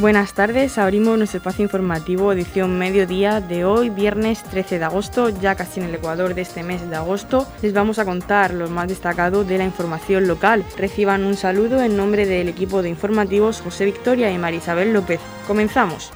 [0.00, 5.56] Buenas tardes, abrimos nuestro espacio informativo edición mediodía de hoy, viernes 13 de agosto, ya
[5.56, 7.48] casi en el Ecuador de este mes de agosto.
[7.62, 10.64] Les vamos a contar lo más destacado de la información local.
[10.76, 15.18] Reciban un saludo en nombre del equipo de informativos José Victoria y Marisabel López.
[15.48, 16.12] Comenzamos.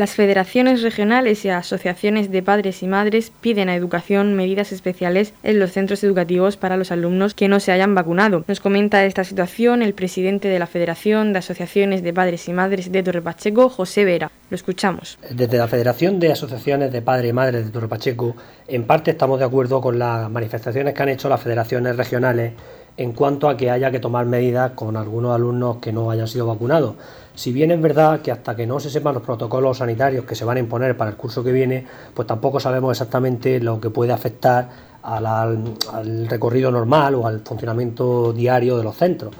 [0.00, 5.58] Las federaciones regionales y asociaciones de padres y madres piden a Educación medidas especiales en
[5.58, 8.42] los centros educativos para los alumnos que no se hayan vacunado.
[8.48, 12.90] Nos comenta esta situación el presidente de la Federación de Asociaciones de Padres y Madres
[12.90, 14.30] de Torre Pacheco, José Vera.
[14.48, 15.18] Lo escuchamos.
[15.28, 18.34] Desde la Federación de Asociaciones de Padres y Madres de Torre Pacheco,
[18.68, 22.54] en parte estamos de acuerdo con las manifestaciones que han hecho las federaciones regionales
[23.00, 26.46] en cuanto a que haya que tomar medidas con algunos alumnos que no hayan sido
[26.46, 26.96] vacunados.
[27.34, 30.44] Si bien es verdad que hasta que no se sepan los protocolos sanitarios que se
[30.44, 34.12] van a imponer para el curso que viene, pues tampoco sabemos exactamente lo que puede
[34.12, 34.68] afectar
[35.02, 35.76] al,
[36.28, 39.34] recorrido normal o al funcionamiento diario de los centros.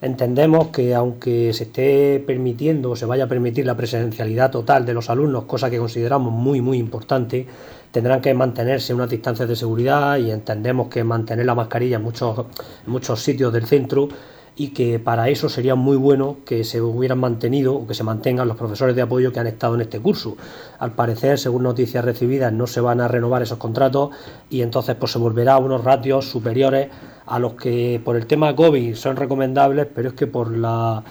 [0.00, 4.94] Entendemos que aunque se esté permitiendo o se vaya a permitir la presencialidad total de
[4.94, 7.46] los alumnos, cosa que consideramos muy muy importante,
[7.92, 12.46] tendrán que mantenerse unas distancias de seguridad y entendemos que mantener la mascarilla en muchos,
[12.86, 14.08] muchos sitios del centro
[14.54, 18.48] y que para eso sería muy bueno que se hubieran mantenido o que se mantengan
[18.48, 20.36] los profesores de apoyo que han estado en este curso.
[20.78, 24.10] Al parecer, según noticias recibidas, no se van a renovar esos contratos
[24.50, 26.88] y entonces pues se volverá a unos ratios superiores
[27.26, 31.02] a los que por el tema COVID son recomendables, pero es que por la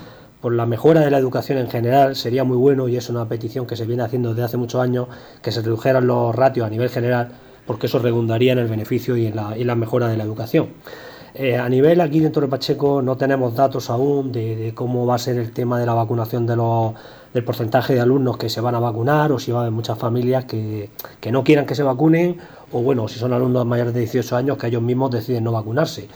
[0.42, 3.68] por la mejora de la educación en general sería muy bueno y es una petición
[3.68, 5.08] que se viene haciendo desde hace muchos años
[5.42, 7.30] que se redujeran los ratios a nivel general
[7.68, 10.70] porque eso redundaría en el beneficio y en la, mejora de la educación.
[11.36, 15.20] Eh, a nivel aquí dentro de Pacheco no tenemos datos aún de, cómo va a
[15.20, 16.58] ser el tema de la vacunación de
[17.34, 19.98] del porcentaje de alumnos que se van a vacunar o si va a haber muchas
[19.98, 20.90] familias que,
[21.22, 22.38] que no quieran que se vacunen
[22.74, 26.10] o bueno, si son alumnos mayores de 18 años que ellos mismos deciden no vacunarse.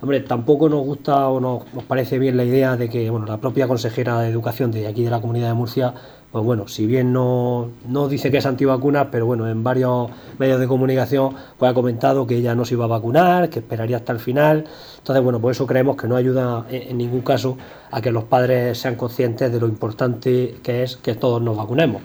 [0.00, 3.66] Hombre, tampoco nos gusta o nos, parece bien la idea de que bueno, la propia
[3.66, 5.94] consejera de Educación de aquí de la Comunidad de Murcia
[6.30, 7.70] pues bueno, si bien no,
[8.10, 12.36] dice que es antivacuna, pero bueno, en varios medios de comunicación pues ha comentado que
[12.36, 14.66] ella no se iba a vacunar, que esperaría hasta el final.
[14.98, 17.56] Entonces, bueno, por eso creemos que no ayuda en, ningún caso
[17.90, 22.02] a que los padres sean conscientes de lo importante que es que todos nos vacunemos,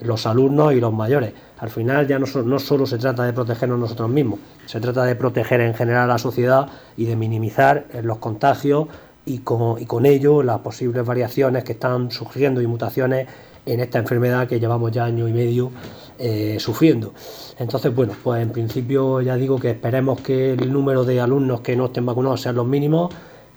[0.00, 1.32] los alumnos y los mayores.
[1.58, 5.60] Al final ya no, solo se trata de protegernos nosotros mismos, se trata de proteger
[5.60, 8.88] en general a la sociedad y de minimizar los contagios
[9.24, 13.26] y con, y ello las posibles variaciones que están surgiendo y mutaciones
[13.64, 15.72] en esta enfermedad que llevamos ya año y medio
[16.18, 17.12] eh, sufriendo.
[17.58, 21.74] Entonces, bueno, pues en principio ya digo que esperemos que el número de alumnos que
[21.74, 23.12] no estén vacunados sean los mínimos,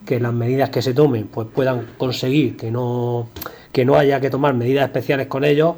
[0.05, 3.27] que las medidas que se tomen pues puedan conseguir que no,
[3.71, 5.75] que no haya que tomar medidas especiales con ellos,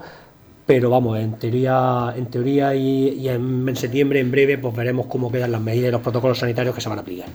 [0.74, 5.52] pero vamos, en teoría, en teoría y, en septiembre, en breve, pues veremos cómo quedan
[5.52, 7.28] las medidas y los protocolos sanitarios que se van a aplicar.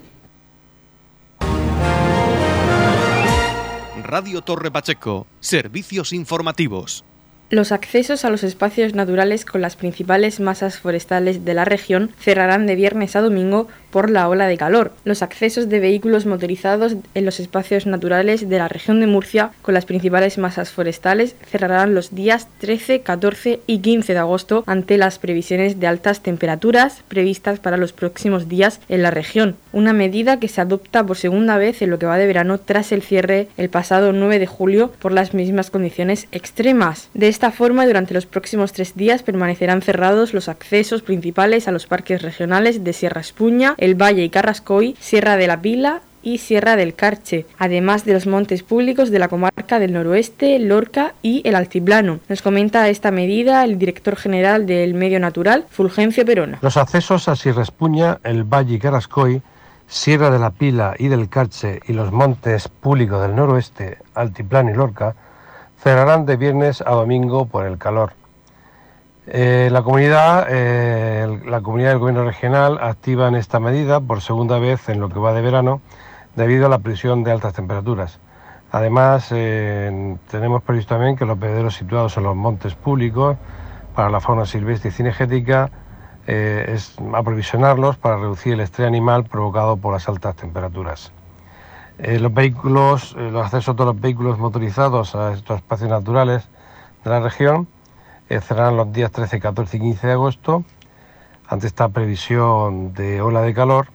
[4.02, 7.04] Radio Torre Pacheco, servicios informativos.
[7.48, 12.66] Los accesos a los espacios naturales con las principales masas forestales de la región cerrarán
[12.66, 14.92] de viernes a domingo por la ola de calor.
[15.04, 19.74] Los accesos de vehículos motorizados en los espacios naturales de la región de Murcia con
[19.74, 25.20] las principales masas forestales cerrarán los días 13, 14 y 15 de agosto ante las
[25.20, 29.56] previsiones de altas temperaturas previstas para los próximos días en la región.
[29.72, 32.90] Una medida que se adopta por segunda vez en lo que va de verano tras
[32.90, 37.08] el cierre el pasado 9 de julio por las mismas condiciones extremas.
[37.36, 42.22] Esta forma, durante los próximos tres días permanecerán cerrados los accesos principales a los parques
[42.22, 46.94] regionales de Sierra Espuña, El Valle y Carrascoy, Sierra de la Pila y Sierra del
[46.94, 52.20] Carche, además de los montes públicos de la comarca del noroeste, Lorca y el Altiplano.
[52.30, 56.56] Nos comenta esta medida el director general del Medio Natural, Fulgencio Perona.
[56.62, 59.42] Los accesos a Sierra Espuña, el Valle y Carrascoy,
[59.86, 64.74] Sierra de la Pila y del Carche y los montes públicos del noroeste, Altiplano y
[64.74, 65.14] Lorca,
[65.78, 68.12] cerrarán de viernes a domingo por el calor.
[69.28, 74.58] Eh, la, comunidad, eh, la comunidad del gobierno regional activa en esta medida por segunda
[74.60, 75.80] vez en lo que va de verano
[76.36, 78.20] debido a la presión de altas temperaturas.
[78.70, 83.36] Además, eh, tenemos previsto también que los bebederos situados en los montes públicos
[83.94, 85.70] para la fauna silvestre y cinegética
[86.26, 91.12] es aprovisionarlos para reducir el estrés animal provocado por las altas temperaturas.
[91.98, 96.46] Eh, los vehículos, eh, los accesos de los vehículos motorizados a estos espacios naturales
[97.02, 97.68] de la región
[98.28, 100.64] eh, cerrarán los días 13, 14 y 15 de agosto
[101.48, 103.88] ante esta previsión de ola de calor.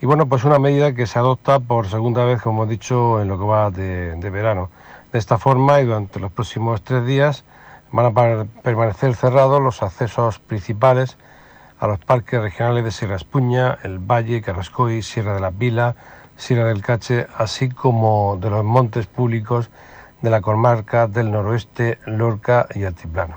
[0.00, 3.28] Y bueno, pues una medida que se adopta por segunda vez, como he dicho, en
[3.28, 4.70] lo que va de, verano.
[5.12, 7.44] De esta forma y durante los próximos tres días
[7.90, 11.18] van a permanecer cerrados los accesos principales
[11.80, 15.96] a los parques regionales de Sierra Espuña, el Valle, Carrascoy, Sierra de la Vila,
[16.38, 19.70] Sierra del Cache, así como de los montes públicos
[20.22, 23.36] de la comarca del noroeste, Lorca y Altiplano.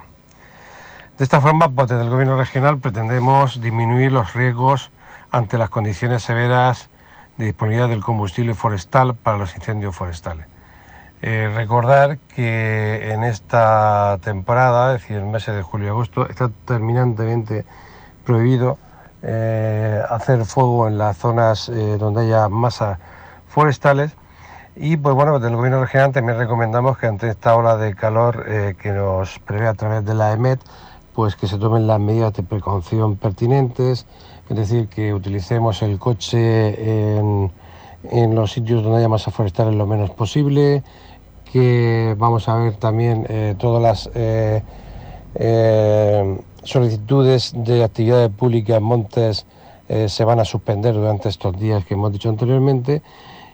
[1.17, 4.91] De esta forma, pues, desde el Gobierno regional pretendemos disminuir los riesgos
[5.31, 6.89] ante las condiciones severas
[7.37, 10.45] de disponibilidad del combustible forestal para los incendios forestales.
[11.23, 16.49] Eh, recordar que en esta temporada, es decir, en meses de julio y agosto, está
[16.65, 17.65] terminantemente
[18.25, 18.77] prohibido
[19.23, 22.97] eh, hacer fuego en las zonas eh, donde haya masas
[23.47, 24.15] forestales.
[24.75, 28.45] Y pues bueno, desde el gobierno regional también recomendamos que ante esta ola de calor
[28.47, 30.59] eh, que nos prevé a través de la EMET,
[31.13, 34.07] pues que se tomen las medidas de precaución pertinentes,
[34.49, 37.51] es decir, que utilicemos el coche en,
[38.03, 40.83] en los sitios donde haya masa forestal lo menos posible,
[41.51, 43.27] que vamos a ver también
[43.59, 44.09] todas las
[46.63, 49.45] solicitudes de actividades públicas en montes
[50.07, 53.01] se van a suspender durante estos días que hemos dicho anteriormente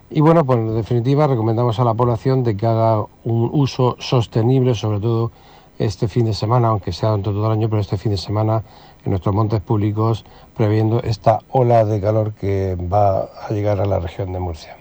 [0.09, 4.74] y bueno, pues en definitiva recomendamos a la población de que haga un uso sostenible,
[4.74, 5.31] sobre todo
[5.80, 8.63] este fin de semana, aunque sea durante todo el año, pero este fin de semana
[9.04, 10.25] en nuestros montes públicos,
[10.56, 14.77] previendo esta ola de calor que va a llegar a la región de Murcia.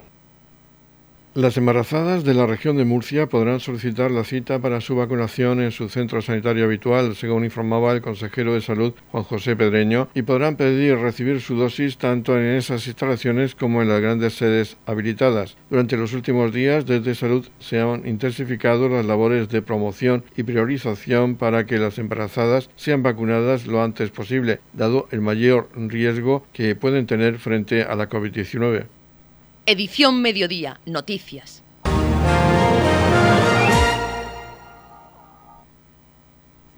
[1.37, 5.71] Las embarazadas de la región de Murcia podrán solicitar la cita para su vacunación en
[5.71, 10.57] su centro sanitario habitual, según informaba el consejero de Salud Juan José Pedreño, y podrán
[10.57, 15.59] pedir recibir su dosis tanto en esas instalaciones como en las grandes sedes habilitadas.
[15.69, 21.37] Durante los últimos días, desde Salud se han intensificado las labores de promoción y priorización
[21.37, 27.05] para que las embarazadas sean vacunadas lo antes posible, dado el mayor riesgo que pueden
[27.05, 28.87] tener frente a la COVID-19.
[29.69, 31.65] Edición Mediodía, Noticias.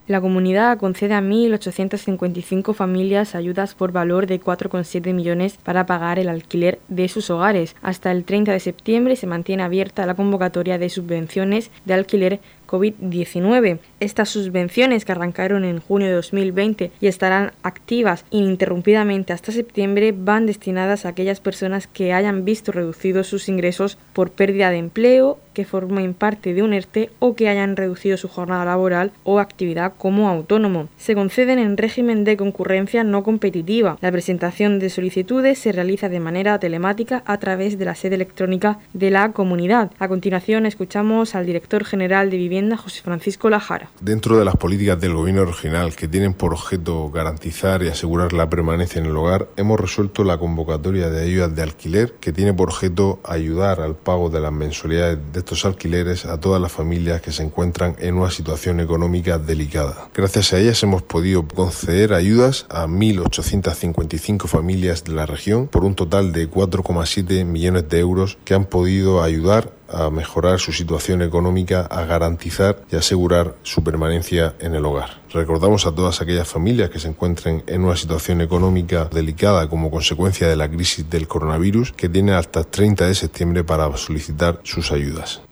[0.06, 6.30] La comunidad concede a 1.855 familias ayudas por valor de 4,7 millones para pagar el
[6.30, 7.76] alquiler de sus hogares.
[7.82, 13.80] Hasta el 30 de septiembre se mantiene abierta la convocatoria de subvenciones de alquiler COVID-19.
[13.98, 20.46] Estas subvenciones que arrancaron en junio de 2020 y estarán activas ininterrumpidamente hasta septiembre van
[20.46, 25.64] destinadas a aquellas personas que hayan visto reducidos sus ingresos por pérdida de empleo, que
[25.64, 30.28] formen parte de un ERTE o que hayan reducido su jornada laboral o actividad como
[30.28, 30.88] autónomo.
[30.96, 33.98] Se conceden en régimen de concurrencia no competitiva.
[34.00, 38.78] La presentación de solicitudes se realiza de manera telemática a través de la sede electrónica
[38.92, 39.90] de la comunidad.
[39.98, 43.90] A continuación escuchamos al director general de Vivienda José Francisco Lajara.
[44.00, 48.50] Dentro de las políticas del Gobierno regional que tienen por objeto garantizar y asegurar la
[48.50, 52.70] permanencia en el hogar, hemos resuelto la convocatoria de ayudas de alquiler que tiene por
[52.70, 57.32] objeto ayudar al pago de las mensualidades de estos alquileres a todas las familias que
[57.32, 60.08] se encuentran en una situación económica delicada.
[60.14, 65.94] Gracias a ellas hemos podido conceder ayudas a 1.855 familias de la región por un
[65.94, 71.82] total de 4,7 millones de euros que han podido ayudar a mejorar su situación económica,
[71.82, 75.20] a garantizar y asegurar su permanencia en el hogar.
[75.32, 80.48] Recordamos a todas aquellas familias que se encuentren en una situación económica delicada como consecuencia
[80.48, 84.92] de la crisis del coronavirus que tienen hasta el 30 de septiembre para solicitar sus
[84.92, 85.42] ayudas.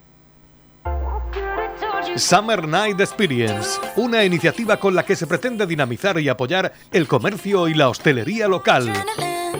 [2.17, 7.69] Summer Night Experience, una iniciativa con la que se pretende dinamizar y apoyar el comercio
[7.69, 8.91] y la hostelería local.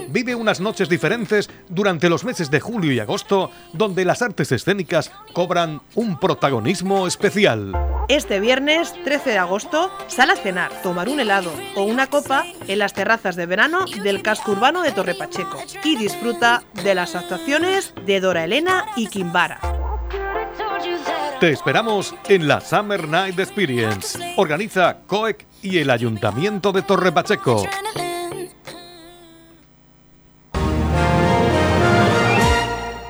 [0.09, 5.11] Vive unas noches diferentes durante los meses de julio y agosto, donde las artes escénicas
[5.33, 7.73] cobran un protagonismo especial.
[8.09, 12.79] Este viernes 13 de agosto, sal a cenar, tomar un helado o una copa en
[12.79, 17.93] las terrazas de verano del casco urbano de Torre Pacheco y disfruta de las actuaciones
[18.07, 19.61] de Dora Elena y Kimbara.
[21.41, 24.19] Te esperamos en la Summer Night Experience.
[24.37, 27.63] Organiza COEC y el Ayuntamiento de Torre Pacheco.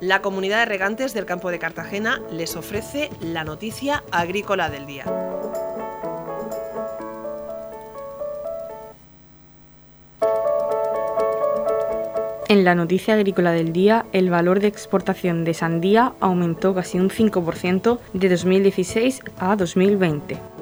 [0.00, 5.06] La comunidad de regantes del campo de Cartagena les ofrece la noticia agrícola del día.
[12.48, 17.08] En la noticia agrícola del día, el valor de exportación de sandía aumentó casi un
[17.08, 20.55] 5% de 2016 a 2020.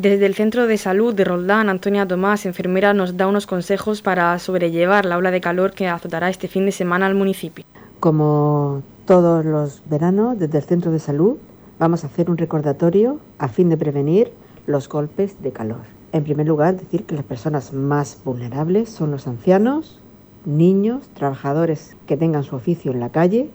[0.00, 4.38] Desde el Centro de Salud de Roldán, Antonia Tomás, enfermera, nos da unos consejos para
[4.38, 7.64] sobrellevar la ola de calor que azotará este fin de semana al municipio.
[7.98, 11.38] Como todos los veranos, desde el Centro de Salud
[11.80, 14.30] vamos a hacer un recordatorio a fin de prevenir
[14.68, 15.80] los golpes de calor.
[16.12, 19.98] En primer lugar, decir que las personas más vulnerables son los ancianos,
[20.44, 23.50] niños, trabajadores que tengan su oficio en la calle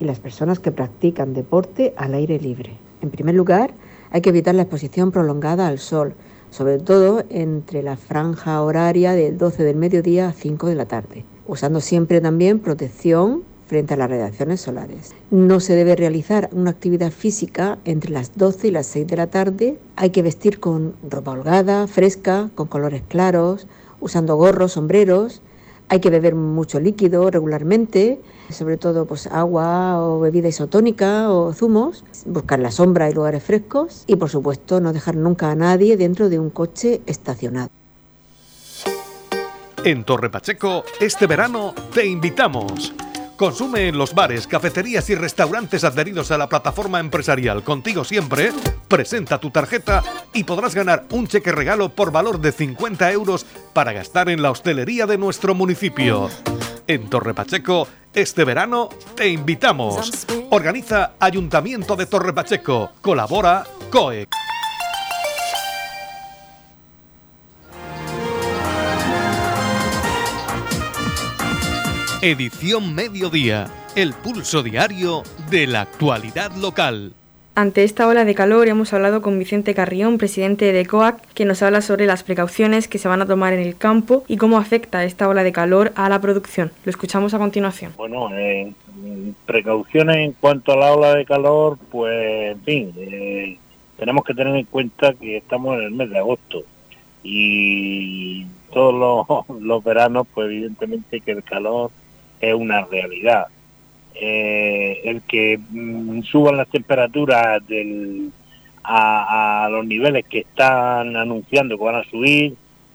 [0.00, 2.72] y las personas que practican deporte al aire libre.
[3.00, 3.70] En primer lugar,
[4.14, 6.14] hay que evitar la exposición prolongada al sol,
[6.50, 11.24] sobre todo entre la franja horaria del 12 del mediodía a 5 de la tarde,
[11.48, 15.16] usando siempre también protección frente a las radiaciones solares.
[15.32, 19.26] No se debe realizar una actividad física entre las 12 y las 6 de la
[19.26, 19.78] tarde.
[19.96, 23.66] Hay que vestir con ropa holgada, fresca, con colores claros,
[23.98, 25.42] usando gorros, sombreros
[25.88, 32.04] hay que beber mucho líquido regularmente, sobre todo pues agua o bebida isotónica o zumos,
[32.26, 36.28] buscar la sombra y lugares frescos y por supuesto no dejar nunca a nadie dentro
[36.28, 37.70] de un coche estacionado.
[39.84, 42.94] En Torre Pacheco, este verano te invitamos.
[43.36, 48.52] Consume en los bares, cafeterías y restaurantes adheridos a la plataforma empresarial Contigo Siempre,
[48.86, 53.92] presenta tu tarjeta y podrás ganar un cheque regalo por valor de 50 euros para
[53.92, 56.30] gastar en la hostelería de nuestro municipio.
[56.86, 60.26] En Torre Pacheco, este verano te invitamos.
[60.50, 62.92] Organiza Ayuntamiento de Torre Pacheco.
[63.00, 64.28] Colabora COE.
[72.24, 73.66] Edición Mediodía,
[73.96, 77.12] el pulso diario de la actualidad local.
[77.54, 81.62] Ante esta ola de calor hemos hablado con Vicente Carrión, presidente de COAC, que nos
[81.62, 85.04] habla sobre las precauciones que se van a tomar en el campo y cómo afecta
[85.04, 86.72] esta ola de calor a la producción.
[86.86, 87.92] Lo escuchamos a continuación.
[87.98, 88.72] Bueno, eh,
[89.44, 93.58] precauciones en cuanto a la ola de calor, pues en fin, eh,
[93.98, 96.62] tenemos que tener en cuenta que estamos en el mes de agosto
[97.22, 101.90] y todos los, los veranos, pues evidentemente que el calor
[102.48, 103.46] es una realidad.
[104.14, 107.60] Eh, el que mm, suban las temperaturas
[108.84, 112.54] a, los niveles que están anunciando que van a subir,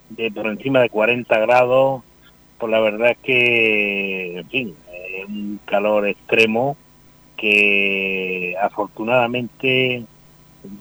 [0.10, 2.04] de por encima de 40 grados,
[2.58, 6.78] pues la verdad es que, es un calor extremo
[7.36, 10.04] que afortunadamente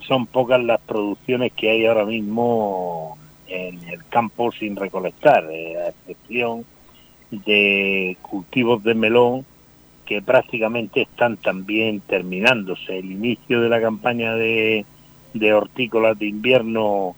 [0.07, 3.17] son pocas las producciones que hay ahora mismo
[3.49, 6.65] en el campo sin recolectar, eh, a excepción
[7.31, 9.45] de cultivos de melón
[10.07, 12.99] que prácticamente están también terminándose.
[12.99, 14.87] El inicio de la campaña de,
[15.35, 17.15] de hortícolas de invierno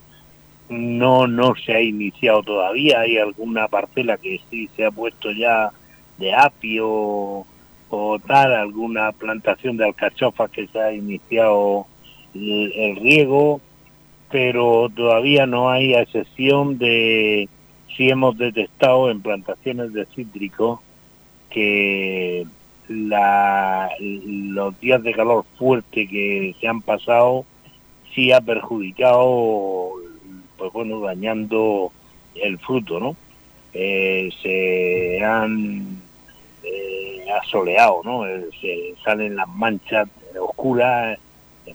[0.69, 3.01] no, no se ha iniciado todavía.
[3.01, 5.71] Hay alguna parcela que sí se ha puesto ya
[6.19, 7.45] de apio
[7.91, 11.87] o tal, alguna plantación de alcachofas que se ha iniciado
[12.35, 13.61] el, riego,
[14.31, 17.49] pero todavía no hay, a excepción de
[17.97, 20.81] si hemos detectado en plantaciones de cítricos
[21.51, 22.47] que
[22.89, 27.45] los días de calor fuerte que se han pasado
[28.15, 29.93] sí ha perjudicado,
[30.57, 31.93] pues bueno, dañando
[32.35, 33.17] el fruto, ¿no?
[33.73, 36.01] Eh, se han
[36.65, 38.27] eh, asoleado, ¿no?
[38.27, 40.09] Eh, se salen las manchas
[40.41, 41.19] oscuras,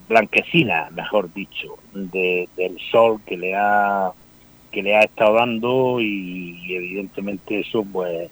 [0.10, 4.12] blanquecinas, mejor dicho, de, del sol que le ha
[4.76, 8.30] que le ha estado dando y evidentemente eso pues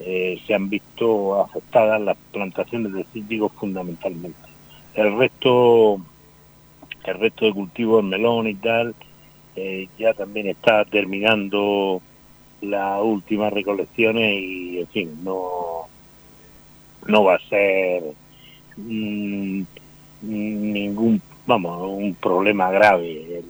[0.00, 4.48] eh, se han visto afectadas las plantaciones de cítricos fundamentalmente.
[4.94, 6.00] El resto,
[7.04, 8.94] el resto de cultivos, melón y tal,
[9.54, 12.02] eh, ya también está terminando
[12.60, 15.86] las últimas recolecciones y, en fin, no,
[17.06, 18.02] no va a ser
[18.76, 19.62] mm,
[20.22, 23.44] ningún, vamos, un problema grave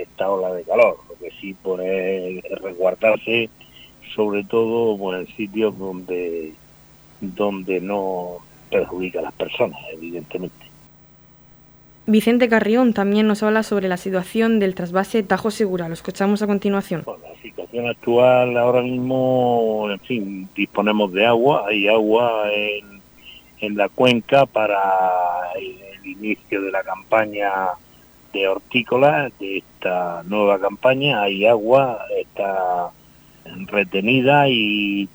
[0.00, 0.98] esta ola de calor.
[1.22, 3.48] Que sí puede resguardarse
[4.14, 6.52] sobre todo pues, en sitios donde,
[7.20, 8.38] donde no
[8.70, 10.66] perjudica a las personas, evidentemente.
[12.06, 15.86] Vicente Carrión también nos habla sobre la situación del trasvase Tajo Segura.
[15.88, 17.04] Lo escuchamos a continuación.
[17.06, 21.66] la situación actual ahora mismo, en fin, disponemos de agua.
[21.68, 23.00] Hay agua en,
[23.60, 24.80] en la cuenca para
[25.56, 27.52] el, el inicio de la campaña
[28.32, 31.22] de hortícola, de esta nueva campaña.
[31.22, 32.90] Hay agua, está
[33.66, 35.08] retenida y,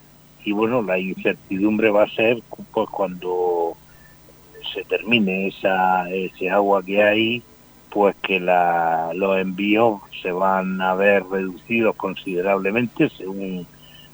[0.43, 2.41] y bueno, la incertidumbre va a ser
[2.73, 3.75] pues cuando
[4.73, 7.43] se termine esa, ese agua que hay,
[7.89, 13.65] pues que la, los envíos se van a ver reducidos considerablemente según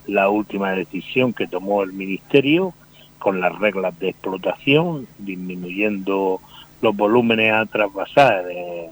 [0.07, 2.73] la última decisión que tomó el Ministerio
[3.19, 6.41] con las reglas de explotación, disminuyendo
[6.83, 8.89] los volúmenes a traspasar eh,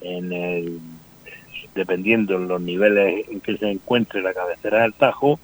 [0.00, 0.80] en el
[1.74, 5.38] dependiendo de los niveles en que se encuentre la cabecera del Tajo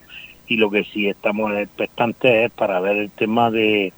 [0.48, 3.92] y lo que sí estamos expectantes es para ver el tema de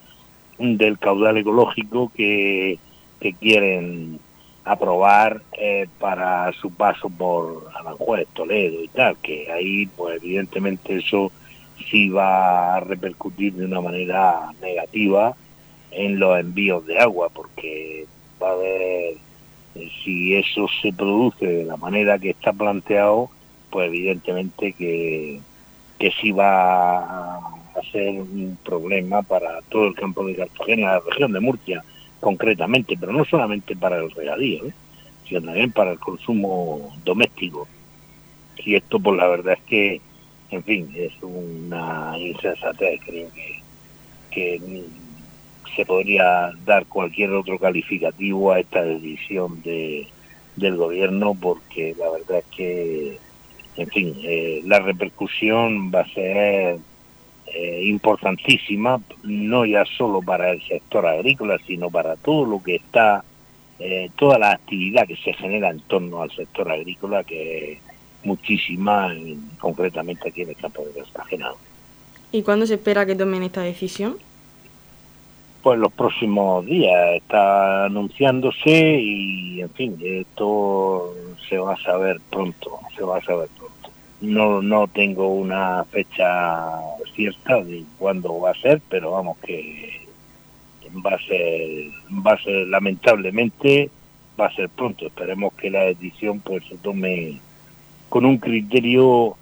[0.59, 2.78] del caudal ecológico que,
[3.20, 4.20] que quieren
[4.64, 11.32] aprobar eh, para su paso por Aranjuez, Toledo y tal, que ahí pues evidentemente eso
[11.88, 15.35] sí va a repercutir de una manera negativa
[15.96, 18.06] en los envíos de agua, porque
[18.40, 19.14] va a haber
[20.04, 23.30] si eso se produce de la manera que está planteado,
[23.70, 25.40] pues evidentemente que,
[25.98, 31.32] que sí va a ser un problema para todo el campo de Cartagena, la región
[31.32, 31.85] de Murcia
[32.20, 34.72] concretamente, pero no solamente para el regadío, ¿eh?
[35.28, 37.68] sino también para el consumo doméstico.
[38.56, 40.00] Y esto, pues la verdad es que,
[40.50, 43.61] en fin, es una insensatez, creo que,
[44.30, 44.85] que
[45.74, 50.07] se podría dar cualquier otro calificativo a esta decisión de,
[50.57, 53.18] del gobierno porque la verdad es que,
[53.76, 56.79] en fin, eh, la repercusión va a ser
[57.46, 63.24] eh, importantísima, no ya solo para el sector agrícola, sino para todo lo que está,
[63.79, 67.79] eh, toda la actividad que se genera en torno al sector agrícola, que es
[68.24, 69.14] muchísima,
[69.59, 71.50] concretamente aquí en el campo de Cartagena.
[72.33, 74.18] ¿Y cuándo se espera que tomen esta decisión?
[75.66, 81.12] Pues los próximos días está anunciándose y en fin esto
[81.48, 86.70] se va a saber pronto se va a saber pronto no no tengo una fecha
[87.16, 90.07] cierta de cuándo va a ser pero vamos que,
[91.05, 91.90] va a ser,
[92.24, 93.90] va a ser lamentablemente,
[94.40, 95.09] va a ser pronto.
[95.09, 97.40] Esperemos que la decisión pues se tome
[98.09, 99.37] con un criterio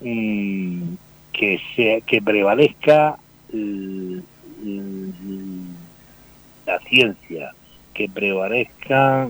[0.00, 0.94] mm,
[1.32, 3.16] que sea que prevalezca
[6.66, 7.54] la ciencia,
[7.94, 9.28] que prevalezca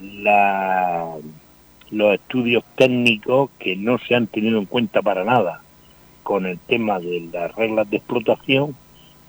[0.00, 1.14] la,
[1.90, 5.62] los estudios técnicos que no se han tenido en cuenta para nada
[6.22, 8.74] con el tema de las reglas de explotación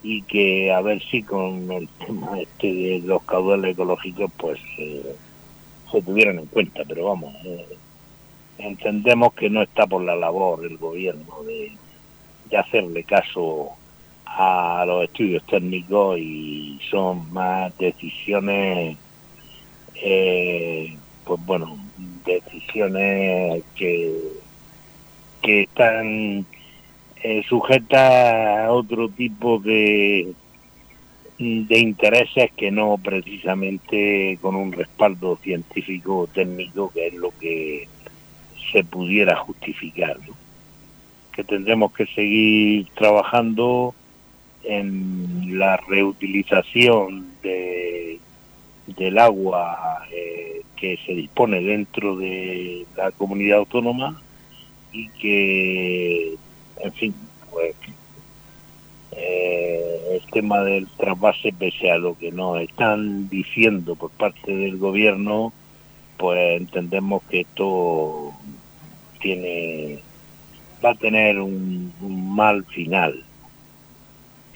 [0.04, 5.16] y que a ver si con el tema este de los caudales ecológicos pues eh,
[5.92, 7.78] se tuvieran en cuenta, pero vamos, eh,
[8.58, 11.72] entendemos que no está por la labor el gobierno de,
[12.58, 13.77] hacerle caso
[14.36, 18.98] a los estudios técnicos y son más decisiones,
[19.96, 21.78] eh, pues bueno,
[22.26, 24.14] decisiones que,
[25.42, 26.46] que están
[27.24, 30.34] eh, sujeta a otro tipo de,
[31.40, 37.88] de intereses que no precisamente con un respaldo científico o técnico, que es lo que
[38.72, 40.18] se pudiera justificar.
[41.32, 43.96] Que tendremos que seguir trabajando
[44.68, 48.20] en la reutilización de,
[48.88, 54.22] del agua eh, que se dispone dentro de la comunidad autónoma
[54.92, 56.36] y que
[56.82, 57.16] en fin,
[57.52, 57.76] pues
[59.12, 64.78] eh, el tema del trasvase, pese a lo que nos están diciendo por parte del
[64.78, 65.54] gobierno,
[66.18, 68.34] pues entendemos que esto
[69.20, 70.00] tiene
[70.84, 71.92] va a tener un,
[72.36, 73.24] mal final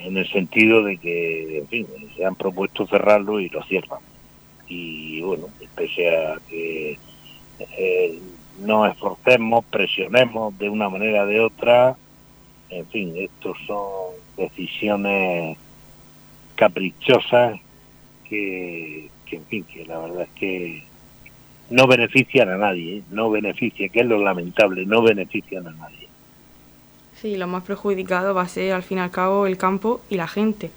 [0.03, 3.99] en el sentido de que en fin se han propuesto cerrarlo y lo cierran
[4.67, 6.97] y bueno pese a que
[7.77, 8.19] eh,
[8.59, 11.97] nos esforcemos presionemos de una manera o de otra
[12.71, 15.57] en fin, estos son decisiones
[16.55, 17.59] caprichosas
[18.27, 20.83] que, en fin, que la verdad es que
[21.69, 23.03] no benefician a nadie, ¿eh?
[23.11, 26.00] no beneficia, que es lo lamentable, no benefician a nadie.
[27.21, 30.15] Sí, lo más perjudicado va a ser al fin y al cabo el campo y
[30.15, 30.71] la gente.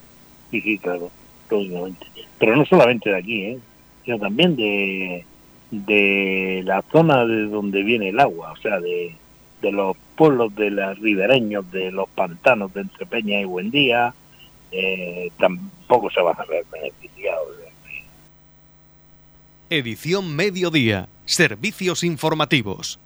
[0.50, 1.10] Sí, sí, claro,
[1.50, 2.06] lógicamente.
[2.38, 3.58] Pero no solamente de aquí, ¿eh?
[4.04, 5.24] sino también de,
[5.70, 9.14] de la zona de donde viene el agua, o sea, de,
[9.62, 14.12] de los pueblos de los ribereños, de los pantanos de Entrepeña y Buendía,
[14.70, 17.54] eh, tampoco se van a ver beneficiados.
[19.70, 21.08] Edición Mediodía.
[21.24, 23.00] Servicios informativos.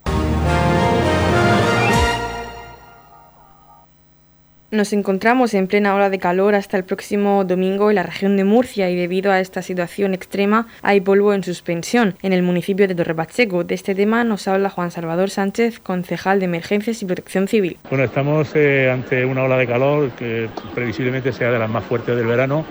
[4.71, 8.45] Nos encontramos en plena hora de calor hasta el próximo domingo en la región de
[8.45, 12.95] Murcia y debido a esta situación extrema hay polvo en suspensión en el municipio de
[12.95, 13.65] Torrepacheco.
[13.65, 17.79] De este tema nos habla Juan Salvador Sánchez, concejal de Emergencias y Protección Civil.
[17.89, 22.15] Bueno, estamos eh, ante una ola de calor que previsiblemente sea de las más fuertes
[22.15, 22.67] del verano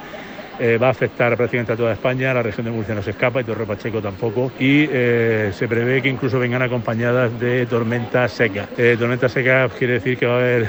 [0.59, 3.41] eh, va a afectar prácticamente a toda España, la región de Murcia no se escapa
[3.41, 8.67] y Torre Pacheco tampoco y eh, se prevé que incluso vengan acompañadas de tormentas secas.
[8.77, 10.67] Eh, tormenta seca quiere decir que va a haber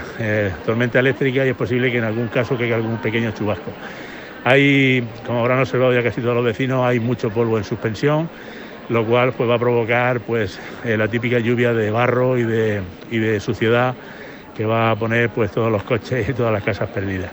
[0.66, 3.70] tormenta eléctrica y es posible que en algún caso caiga algún pequeño chubasco.
[4.44, 8.28] Hay, como habrán observado ya casi todos los vecinos, hay mucho polvo en suspensión,
[8.90, 13.18] lo cual pues, va a provocar pues, la típica lluvia de barro y de, y
[13.18, 13.94] de suciedad
[14.54, 17.32] que va a poner pues, todos los coches y todas las casas perdidas.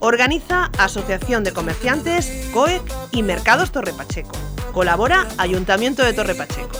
[0.00, 4.32] Organiza Asociación de Comerciantes, COEC y Mercados Torre Pacheco.
[4.72, 6.70] Colabora Ayuntamiento de Torre Pacheco.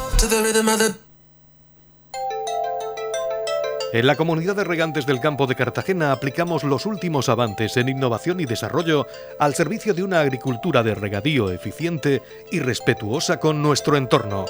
[3.93, 8.41] En la comunidad de regantes del campo de Cartagena aplicamos los últimos avances en innovación
[8.41, 9.07] y desarrollo
[9.39, 14.47] al servicio de una agricultura de regadío eficiente y respetuosa con nuestro entorno.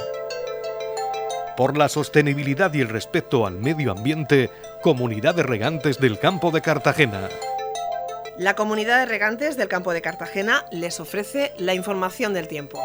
[1.56, 4.48] Por la sostenibilidad y el respeto al medio ambiente,
[4.80, 7.28] Comunidad de Regantes del Campo de Cartagena.
[8.38, 12.80] La comunidad de regantes del campo de Cartagena les ofrece la información del tiempo.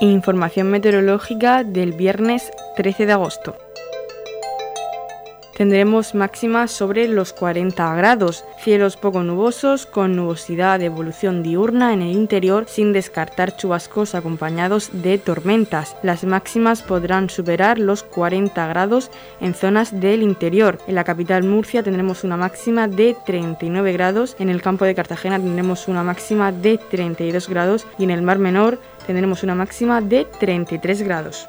[0.00, 3.56] Información meteorológica del viernes 13 de agosto.
[5.54, 12.02] Tendremos máximas sobre los 40 grados, cielos poco nubosos con nubosidad de evolución diurna en
[12.02, 15.96] el interior sin descartar chubascos acompañados de tormentas.
[16.02, 19.10] Las máximas podrán superar los 40 grados
[19.40, 20.78] en zonas del interior.
[20.86, 25.38] En la capital Murcia tendremos una máxima de 39 grados, en el campo de Cartagena
[25.38, 30.24] tendremos una máxima de 32 grados y en el Mar Menor tendremos una máxima de
[30.24, 31.48] 33 grados.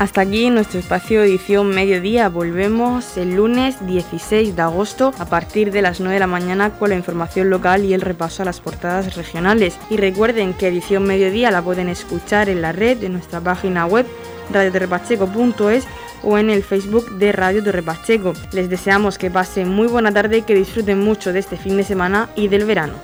[0.00, 2.30] Hasta aquí nuestro espacio edición mediodía.
[2.30, 6.88] Volvemos el lunes 16 de agosto a partir de las 9 de la mañana con
[6.88, 9.78] la información local y el repaso a las portadas regionales.
[9.90, 14.06] Y recuerden que edición mediodía la pueden escuchar en la red de nuestra página web
[14.50, 15.84] radioterrepacheco.es
[16.22, 18.32] o en el Facebook de Radio Torre Pacheco.
[18.52, 21.84] Les deseamos que pasen muy buena tarde y que disfruten mucho de este fin de
[21.84, 22.94] semana y del verano.